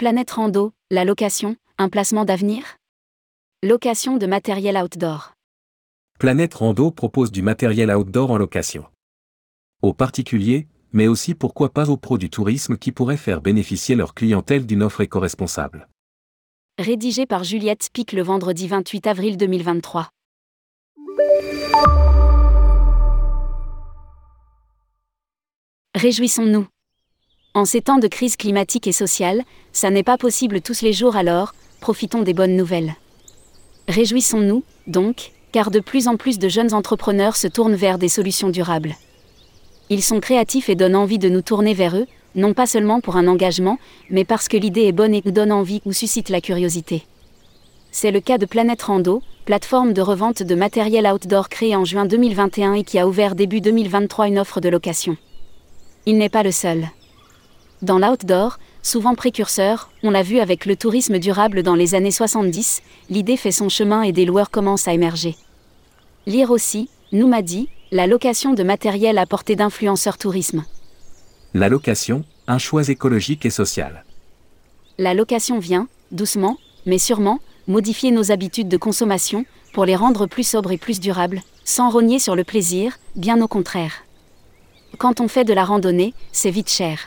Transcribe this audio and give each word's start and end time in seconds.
Planète 0.00 0.30
Rando, 0.30 0.72
la 0.90 1.04
location, 1.04 1.56
un 1.76 1.90
placement 1.90 2.24
d'avenir? 2.24 2.78
Location 3.62 4.16
de 4.16 4.24
matériel 4.24 4.78
outdoor. 4.82 5.34
Planète 6.18 6.54
Rando 6.54 6.90
propose 6.90 7.30
du 7.30 7.42
matériel 7.42 7.94
outdoor 7.94 8.30
en 8.30 8.38
location. 8.38 8.86
Aux 9.82 9.92
particuliers, 9.92 10.68
mais 10.94 11.06
aussi 11.06 11.34
pourquoi 11.34 11.68
pas 11.68 11.90
aux 11.90 11.98
pros 11.98 12.16
du 12.16 12.30
tourisme 12.30 12.78
qui 12.78 12.92
pourraient 12.92 13.18
faire 13.18 13.42
bénéficier 13.42 13.94
leur 13.94 14.14
clientèle 14.14 14.64
d'une 14.64 14.82
offre 14.82 15.02
éco-responsable. 15.02 15.86
Rédigé 16.78 17.26
par 17.26 17.44
Juliette 17.44 17.82
Spic 17.82 18.14
le 18.14 18.22
vendredi 18.22 18.68
28 18.68 19.06
avril 19.06 19.36
2023. 19.36 20.08
Réjouissons-nous. 25.94 26.66
En 27.52 27.64
ces 27.64 27.80
temps 27.80 27.98
de 27.98 28.06
crise 28.06 28.36
climatique 28.36 28.86
et 28.86 28.92
sociale, 28.92 29.42
ça 29.72 29.90
n'est 29.90 30.04
pas 30.04 30.16
possible 30.16 30.60
tous 30.60 30.82
les 30.82 30.92
jours 30.92 31.16
alors, 31.16 31.52
profitons 31.80 32.22
des 32.22 32.32
bonnes 32.32 32.54
nouvelles. 32.54 32.94
Réjouissons-nous, 33.88 34.62
donc, 34.86 35.32
car 35.50 35.72
de 35.72 35.80
plus 35.80 36.06
en 36.06 36.16
plus 36.16 36.38
de 36.38 36.48
jeunes 36.48 36.74
entrepreneurs 36.74 37.34
se 37.34 37.48
tournent 37.48 37.74
vers 37.74 37.98
des 37.98 38.08
solutions 38.08 38.50
durables. 38.50 38.94
Ils 39.88 40.02
sont 40.02 40.20
créatifs 40.20 40.68
et 40.68 40.76
donnent 40.76 40.94
envie 40.94 41.18
de 41.18 41.28
nous 41.28 41.42
tourner 41.42 41.74
vers 41.74 41.96
eux, 41.96 42.06
non 42.36 42.54
pas 42.54 42.66
seulement 42.66 43.00
pour 43.00 43.16
un 43.16 43.26
engagement, 43.26 43.78
mais 44.10 44.24
parce 44.24 44.46
que 44.46 44.56
l'idée 44.56 44.84
est 44.84 44.92
bonne 44.92 45.12
et 45.12 45.20
donne 45.20 45.50
envie 45.50 45.82
ou 45.84 45.92
suscite 45.92 46.28
la 46.28 46.40
curiosité. 46.40 47.02
C'est 47.90 48.12
le 48.12 48.20
cas 48.20 48.38
de 48.38 48.46
Planète 48.46 48.82
Rando, 48.82 49.24
plateforme 49.44 49.92
de 49.92 50.02
revente 50.02 50.44
de 50.44 50.54
matériel 50.54 51.04
outdoor 51.12 51.48
créée 51.48 51.74
en 51.74 51.84
juin 51.84 52.06
2021 52.06 52.74
et 52.74 52.84
qui 52.84 53.00
a 53.00 53.08
ouvert 53.08 53.34
début 53.34 53.60
2023 53.60 54.28
une 54.28 54.38
offre 54.38 54.60
de 54.60 54.68
location. 54.68 55.16
Il 56.06 56.16
n'est 56.16 56.28
pas 56.28 56.44
le 56.44 56.52
seul. 56.52 56.86
Dans 57.82 57.98
l'outdoor, 57.98 58.58
souvent 58.82 59.14
précurseur, 59.14 59.90
on 60.02 60.10
l'a 60.10 60.22
vu 60.22 60.38
avec 60.38 60.66
le 60.66 60.76
tourisme 60.76 61.18
durable 61.18 61.62
dans 61.62 61.74
les 61.74 61.94
années 61.94 62.10
70, 62.10 62.82
l'idée 63.08 63.38
fait 63.38 63.52
son 63.52 63.70
chemin 63.70 64.02
et 64.02 64.12
des 64.12 64.26
loueurs 64.26 64.50
commencent 64.50 64.86
à 64.86 64.92
émerger. 64.92 65.34
Lire 66.26 66.50
aussi, 66.50 66.90
Noumadi, 67.12 67.70
la 67.90 68.06
location 68.06 68.52
de 68.52 68.62
matériel 68.62 69.16
à 69.16 69.24
portée 69.24 69.56
d'influenceurs 69.56 70.18
tourisme. 70.18 70.64
La 71.54 71.70
location, 71.70 72.24
un 72.46 72.58
choix 72.58 72.86
écologique 72.88 73.46
et 73.46 73.50
social. 73.50 74.04
La 74.98 75.14
location 75.14 75.58
vient, 75.58 75.88
doucement, 76.12 76.58
mais 76.84 76.98
sûrement, 76.98 77.40
modifier 77.66 78.10
nos 78.10 78.30
habitudes 78.30 78.68
de 78.68 78.76
consommation, 78.76 79.46
pour 79.72 79.86
les 79.86 79.96
rendre 79.96 80.26
plus 80.26 80.46
sobres 80.46 80.72
et 80.72 80.78
plus 80.78 81.00
durables, 81.00 81.40
sans 81.64 81.88
rogner 81.88 82.18
sur 82.18 82.36
le 82.36 82.44
plaisir, 82.44 82.98
bien 83.16 83.40
au 83.40 83.48
contraire. 83.48 84.04
Quand 84.98 85.20
on 85.20 85.28
fait 85.28 85.44
de 85.44 85.54
la 85.54 85.64
randonnée, 85.64 86.12
c'est 86.32 86.50
vite 86.50 86.68
cher. 86.68 86.98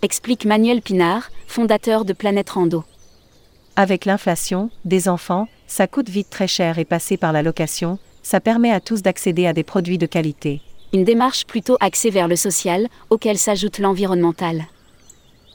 Explique 0.00 0.44
Manuel 0.44 0.80
Pinard, 0.80 1.28
fondateur 1.48 2.04
de 2.04 2.12
Planète 2.12 2.50
Rando. 2.50 2.84
Avec 3.74 4.04
l'inflation, 4.04 4.70
des 4.84 5.08
enfants, 5.08 5.48
ça 5.66 5.88
coûte 5.88 6.08
vite 6.08 6.30
très 6.30 6.46
cher 6.46 6.78
et 6.78 6.84
passer 6.84 7.16
par 7.16 7.32
la 7.32 7.42
location, 7.42 7.98
ça 8.22 8.38
permet 8.38 8.70
à 8.70 8.78
tous 8.78 9.02
d'accéder 9.02 9.44
à 9.48 9.52
des 9.52 9.64
produits 9.64 9.98
de 9.98 10.06
qualité. 10.06 10.60
Une 10.92 11.02
démarche 11.02 11.46
plutôt 11.46 11.76
axée 11.80 12.10
vers 12.10 12.28
le 12.28 12.36
social, 12.36 12.86
auquel 13.10 13.38
s'ajoute 13.38 13.80
l'environnemental. 13.80 14.66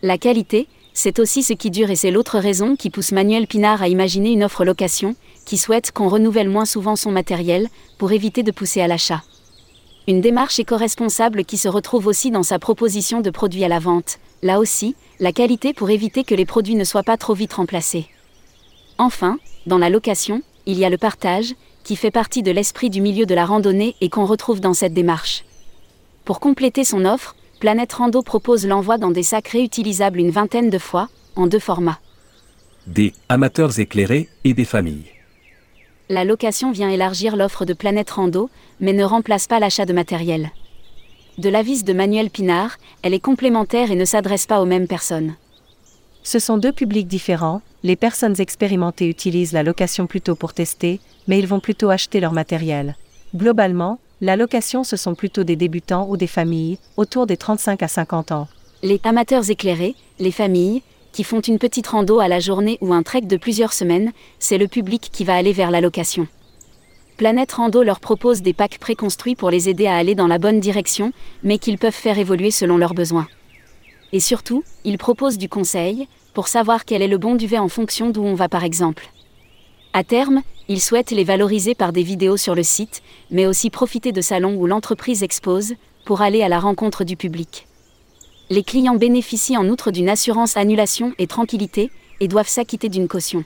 La 0.02 0.18
qualité, 0.18 0.68
c'est 0.94 1.20
aussi 1.20 1.42
ce 1.42 1.54
qui 1.54 1.72
dure 1.72 1.90
et 1.90 1.96
c'est 1.96 2.12
l'autre 2.12 2.38
raison 2.38 2.76
qui 2.76 2.90
pousse 2.90 3.14
Manuel 3.14 3.48
Pinard 3.48 3.82
à 3.82 3.88
imaginer 3.88 4.34
une 4.34 4.44
offre 4.44 4.66
location, 4.66 5.16
qui 5.46 5.56
souhaite 5.56 5.94
qu'on 5.94 6.10
renouvelle 6.10 6.50
moins 6.50 6.66
souvent 6.66 6.98
son 6.98 7.12
matériel, 7.12 7.70
pour 7.98 8.12
éviter 8.12 8.44
de 8.44 8.52
pousser 8.52 8.82
à 8.82 8.88
l'achat. 8.88 9.24
Une 10.06 10.20
démarche 10.20 10.60
éco-responsable 10.60 11.46
qui 11.46 11.58
se 11.58 11.70
retrouve 11.70 12.08
aussi 12.08 12.30
dans 12.30 12.44
sa 12.44 12.60
proposition 12.60 13.22
de 13.22 13.30
produits 13.30 13.64
à 13.64 13.70
la 13.70 13.80
vente. 13.80 14.20
Là 14.42 14.60
aussi, 14.60 14.98
la 15.22 15.32
qualité 15.32 15.72
pour 15.72 15.90
éviter 15.90 16.26
que 16.26 16.36
les 16.36 16.46
produits 16.46 16.76
ne 16.76 16.84
soient 16.84 17.04
pas 17.04 17.16
trop 17.16 17.34
vite 17.34 17.54
remplacés. 17.54 18.08
Enfin, 18.98 19.38
dans 19.66 19.78
la 19.78 19.90
location, 19.90 20.42
il 20.66 20.78
y 20.78 20.84
a 20.84 20.90
le 20.90 20.98
partage, 20.98 21.54
qui 21.86 21.96
fait 21.96 22.12
partie 22.12 22.44
de 22.44 22.52
l'esprit 22.52 22.90
du 22.90 23.00
milieu 23.00 23.26
de 23.26 23.34
la 23.34 23.46
randonnée 23.46 23.96
et 24.02 24.10
qu'on 24.10 24.26
retrouve 24.26 24.60
dans 24.60 24.74
cette 24.74 24.94
démarche. 24.94 25.46
Pour 26.26 26.42
compléter 26.42 26.84
son 26.84 27.06
offre, 27.06 27.36
Planète 27.62 27.94
Rando 27.94 28.24
propose 28.24 28.68
l'envoi 28.68 28.98
dans 28.98 29.12
des 29.12 29.24
sacs 29.24 29.48
réutilisables 29.48 30.20
une 30.20 30.32
vingtaine 30.32 30.70
de 30.70 30.80
fois, 30.80 31.08
en 31.38 31.48
deux 31.48 31.60
formats. 31.60 32.00
Des 32.88 33.14
amateurs 33.30 33.80
éclairés 33.80 34.28
et 34.44 34.54
des 34.54 34.66
familles. 34.66 35.06
La 36.14 36.26
location 36.26 36.72
vient 36.72 36.92
élargir 36.92 37.36
l'offre 37.36 37.66
de 37.66 37.74
Planète 37.74 38.12
Rando, 38.12 38.52
mais 38.80 38.94
ne 38.94 39.04
remplace 39.04 39.48
pas 39.48 39.60
l'achat 39.60 39.88
de 39.88 39.94
matériel. 39.94 40.52
De 41.40 41.50
l'avis 41.50 41.84
de 41.84 41.92
Manuel 41.92 42.30
Pinard, 42.30 42.78
elle 43.02 43.16
est 43.16 43.20
complémentaire 43.20 43.90
et 43.90 43.96
ne 43.96 44.06
s'adresse 44.06 44.46
pas 44.46 44.62
aux 44.62 44.68
mêmes 44.68 44.88
personnes. 44.88 45.34
Ce 46.22 46.38
sont 46.38 46.60
deux 46.60 46.72
publics 46.72 47.08
différents, 47.08 47.64
les 47.82 47.96
personnes 47.96 48.40
expérimentées 48.40 49.10
utilisent 49.10 49.54
la 49.54 49.64
location 49.64 50.06
plutôt 50.06 50.36
pour 50.36 50.54
tester, 50.54 51.00
mais 51.28 51.40
ils 51.40 51.48
vont 51.48 51.60
plutôt 51.60 51.90
acheter 51.90 52.20
leur 52.20 52.32
matériel. 52.32 52.96
Globalement, 53.36 53.98
la 54.22 54.36
location 54.36 54.84
ce 54.84 54.98
sont 54.98 55.16
plutôt 55.16 55.44
des 55.44 55.56
débutants 55.56 56.08
ou 56.08 56.16
des 56.16 56.28
familles, 56.28 56.78
autour 56.96 57.26
des 57.26 57.38
35 57.38 57.82
à 57.82 57.88
50 57.88 58.32
ans. 58.32 58.48
Les 58.84 59.02
amateurs 59.04 59.50
éclairés, 59.50 59.96
les 60.20 60.32
familles, 60.32 60.84
qui 61.14 61.24
font 61.24 61.40
une 61.40 61.60
petite 61.60 61.88
rando 61.88 62.20
à 62.20 62.28
la 62.28 62.42
journée 62.42 62.78
ou 62.82 62.94
un 62.94 63.04
trek 63.04 63.22
de 63.22 63.38
plusieurs 63.38 63.72
semaines, 63.72 64.12
c'est 64.40 64.58
le 64.58 64.68
public 64.68 65.10
qui 65.14 65.24
va 65.24 65.36
aller 65.36 65.54
vers 65.54 65.72
la 65.72 65.80
location. 65.80 66.28
Planète 67.16 67.52
Rando 67.54 67.84
leur 67.84 68.00
propose 68.00 68.42
des 68.42 68.54
packs 68.54 68.80
préconstruits 68.80 69.36
pour 69.36 69.52
les 69.52 69.70
aider 69.70 69.86
à 69.86 69.96
aller 69.96 70.16
dans 70.16 70.28
la 70.28 70.40
bonne 70.40 70.60
direction, 70.60 71.14
mais 71.44 71.60
qu'ils 71.60 71.78
peuvent 71.78 71.94
faire 71.94 72.18
évoluer 72.18 72.50
selon 72.50 72.76
leurs 72.76 72.96
besoins. 72.96 73.28
Et 74.12 74.20
surtout, 74.20 74.64
ils 74.84 74.98
proposent 74.98 75.38
du 75.38 75.48
conseil, 75.48 76.08
pour 76.34 76.48
savoir 76.48 76.86
quel 76.86 77.04
est 77.04 77.08
le 77.08 77.20
bon 77.20 77.36
duvet 77.36 77.60
en 77.60 77.70
fonction 77.70 78.10
d'où 78.10 78.24
on 78.24 78.34
va 78.34 78.50
par 78.50 78.64
exemple. 78.64 79.08
À 79.94 80.04
terme, 80.04 80.42
ils 80.68 80.82
souhaitent 80.82 81.12
les 81.12 81.24
valoriser 81.24 81.76
par 81.76 81.94
des 81.94 82.02
vidéos 82.02 82.38
sur 82.38 82.56
le 82.56 82.64
site, 82.64 83.04
mais 83.30 83.46
aussi 83.46 83.70
profiter 83.70 84.12
de 84.12 84.22
salons 84.22 84.56
où 84.56 84.66
l'entreprise 84.66 85.22
expose, 85.22 85.76
pour 86.06 86.22
aller 86.22 86.42
à 86.42 86.50
la 86.50 86.60
rencontre 86.60 87.04
du 87.04 87.16
public. 87.16 87.68
Les 88.50 88.64
clients 88.64 88.96
bénéficient 88.96 89.58
en 89.58 89.68
outre 89.70 89.92
d'une 89.92 90.10
assurance 90.10 90.58
annulation 90.58 91.14
et 91.18 91.28
tranquillité, 91.28 91.92
et 92.20 92.28
doivent 92.28 92.48
s'acquitter 92.48 92.90
d'une 92.90 93.08
caution. 93.08 93.44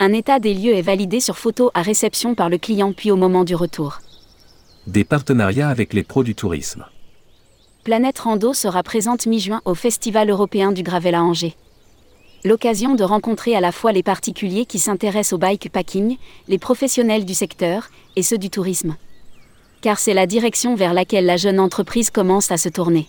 Un 0.00 0.12
état 0.12 0.38
des 0.38 0.54
lieux 0.54 0.74
est 0.74 0.82
validé 0.82 1.20
sur 1.20 1.38
photo 1.38 1.70
à 1.74 1.82
réception 1.82 2.34
par 2.34 2.48
le 2.48 2.58
client 2.58 2.92
puis 2.92 3.10
au 3.10 3.16
moment 3.16 3.44
du 3.44 3.54
retour. 3.54 4.00
Des 4.86 5.04
partenariats 5.04 5.68
avec 5.68 5.92
les 5.92 6.02
pros 6.02 6.22
du 6.22 6.34
tourisme. 6.34 6.86
Planète 7.84 8.18
Rando 8.18 8.52
sera 8.52 8.82
présente 8.82 9.26
mi-juin 9.26 9.60
au 9.64 9.74
Festival 9.74 10.30
européen 10.30 10.72
du 10.72 10.82
Gravel 10.82 11.14
à 11.14 11.22
Angers. 11.22 11.56
L'occasion 12.44 12.94
de 12.94 13.02
rencontrer 13.02 13.56
à 13.56 13.60
la 13.60 13.72
fois 13.72 13.92
les 13.92 14.02
particuliers 14.02 14.66
qui 14.66 14.78
s'intéressent 14.78 15.32
au 15.32 15.38
bikepacking, 15.38 16.16
les 16.46 16.58
professionnels 16.58 17.24
du 17.24 17.34
secteur 17.34 17.88
et 18.14 18.22
ceux 18.22 18.38
du 18.38 18.50
tourisme. 18.50 18.96
Car 19.80 19.98
c'est 19.98 20.14
la 20.14 20.26
direction 20.26 20.76
vers 20.76 20.94
laquelle 20.94 21.26
la 21.26 21.36
jeune 21.36 21.58
entreprise 21.58 22.10
commence 22.10 22.52
à 22.52 22.56
se 22.56 22.68
tourner. 22.68 23.08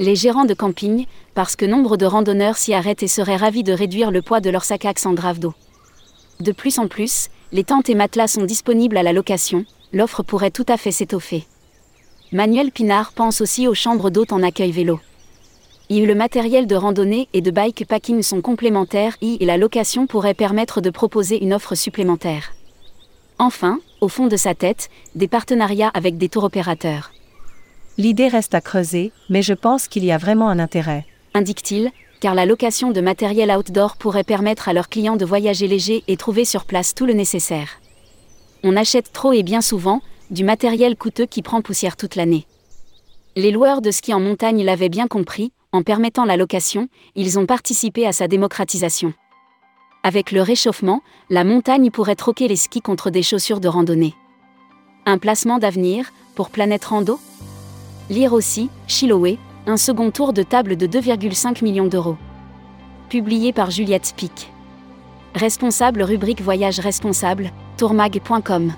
Les 0.00 0.14
gérants 0.14 0.44
de 0.44 0.54
camping, 0.54 1.06
parce 1.34 1.56
que 1.56 1.66
nombre 1.66 1.96
de 1.96 2.06
randonneurs 2.06 2.56
s'y 2.56 2.72
arrêtent 2.72 3.02
et 3.02 3.08
seraient 3.08 3.36
ravis 3.36 3.64
de 3.64 3.72
réduire 3.72 4.12
le 4.12 4.22
poids 4.22 4.40
de 4.40 4.48
leur 4.48 4.64
sac 4.64 4.86
en 5.04 5.12
grave 5.12 5.40
d'eau. 5.40 5.54
De 6.38 6.52
plus 6.52 6.78
en 6.78 6.86
plus, 6.86 7.30
les 7.50 7.64
tentes 7.64 7.88
et 7.88 7.96
matelas 7.96 8.28
sont 8.28 8.44
disponibles 8.44 8.96
à 8.96 9.02
la 9.02 9.12
location, 9.12 9.64
l'offre 9.92 10.22
pourrait 10.22 10.52
tout 10.52 10.66
à 10.68 10.76
fait 10.76 10.92
s'étoffer. 10.92 11.46
Manuel 12.30 12.70
Pinard 12.70 13.12
pense 13.12 13.40
aussi 13.40 13.66
aux 13.66 13.74
chambres 13.74 14.10
d'hôtes 14.10 14.32
en 14.32 14.44
accueil 14.44 14.70
vélo. 14.70 15.00
Le 15.90 16.14
matériel 16.14 16.68
de 16.68 16.76
randonnée 16.76 17.28
et 17.32 17.40
de 17.40 17.50
bikepacking 17.50 18.22
sont 18.22 18.40
complémentaires 18.40 19.16
et 19.20 19.44
la 19.44 19.56
location 19.56 20.06
pourrait 20.06 20.34
permettre 20.34 20.80
de 20.80 20.90
proposer 20.90 21.42
une 21.42 21.54
offre 21.54 21.74
supplémentaire. 21.74 22.52
Enfin, 23.38 23.80
au 24.00 24.08
fond 24.08 24.26
de 24.28 24.36
sa 24.36 24.54
tête, 24.54 24.90
des 25.16 25.26
partenariats 25.26 25.90
avec 25.92 26.18
des 26.18 26.28
tours 26.28 26.44
opérateurs. 26.44 27.10
L'idée 27.98 28.28
reste 28.28 28.54
à 28.54 28.60
creuser, 28.60 29.10
mais 29.28 29.42
je 29.42 29.54
pense 29.54 29.88
qu'il 29.88 30.04
y 30.04 30.12
a 30.12 30.18
vraiment 30.18 30.48
un 30.48 30.60
intérêt. 30.60 31.04
Indique-t-il, 31.34 31.90
car 32.20 32.36
la 32.36 32.46
location 32.46 32.92
de 32.92 33.00
matériel 33.00 33.50
outdoor 33.50 33.96
pourrait 33.96 34.22
permettre 34.22 34.68
à 34.68 34.72
leurs 34.72 34.88
clients 34.88 35.16
de 35.16 35.24
voyager 35.24 35.66
léger 35.66 36.04
et 36.06 36.16
trouver 36.16 36.44
sur 36.44 36.64
place 36.64 36.94
tout 36.94 37.06
le 37.06 37.12
nécessaire. 37.12 37.80
On 38.62 38.76
achète 38.76 39.12
trop 39.12 39.32
et 39.32 39.42
bien 39.42 39.60
souvent, 39.60 40.00
du 40.30 40.44
matériel 40.44 40.96
coûteux 40.96 41.26
qui 41.26 41.42
prend 41.42 41.60
poussière 41.60 41.96
toute 41.96 42.14
l'année. 42.14 42.46
Les 43.34 43.50
loueurs 43.50 43.82
de 43.82 43.90
ski 43.90 44.14
en 44.14 44.20
montagne 44.20 44.64
l'avaient 44.64 44.88
bien 44.88 45.08
compris, 45.08 45.52
en 45.72 45.82
permettant 45.82 46.24
la 46.24 46.36
location, 46.36 46.88
ils 47.16 47.36
ont 47.38 47.46
participé 47.46 48.06
à 48.06 48.12
sa 48.12 48.28
démocratisation. 48.28 49.12
Avec 50.04 50.30
le 50.30 50.42
réchauffement, 50.42 51.02
la 51.30 51.42
montagne 51.42 51.90
pourrait 51.90 52.14
troquer 52.14 52.46
les 52.46 52.56
skis 52.56 52.80
contre 52.80 53.10
des 53.10 53.24
chaussures 53.24 53.60
de 53.60 53.68
randonnée. 53.68 54.14
Un 55.04 55.18
placement 55.18 55.58
d'avenir, 55.58 56.12
pour 56.36 56.50
Planète 56.50 56.84
Rando? 56.84 57.18
Lire 58.10 58.32
aussi, 58.32 58.70
Chiloé, 58.86 59.38
un 59.66 59.76
second 59.76 60.10
tour 60.10 60.32
de 60.32 60.42
table 60.42 60.76
de 60.76 60.86
2,5 60.86 61.62
millions 61.62 61.86
d'euros. 61.86 62.16
Publié 63.10 63.52
par 63.52 63.70
Juliette 63.70 64.06
Spic. 64.06 64.50
Responsable 65.34 66.02
rubrique 66.02 66.40
Voyage 66.40 66.80
responsable, 66.80 67.50
tourmag.com. 67.76 68.72